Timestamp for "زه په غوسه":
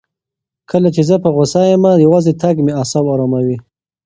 1.09-1.61